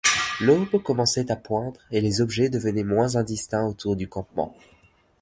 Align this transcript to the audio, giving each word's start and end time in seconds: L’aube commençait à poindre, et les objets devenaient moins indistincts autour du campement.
L’aube 0.39 0.81
commençait 0.81 1.29
à 1.31 1.35
poindre, 1.35 1.79
et 1.91 2.01
les 2.01 2.21
objets 2.21 2.49
devenaient 2.49 2.83
moins 2.83 3.17
indistincts 3.17 3.67
autour 3.67 3.95
du 3.95 4.09
campement. 4.09 4.57